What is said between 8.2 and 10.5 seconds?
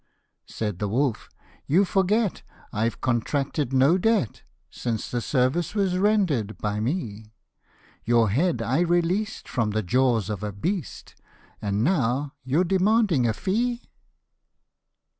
head I released from the jaws of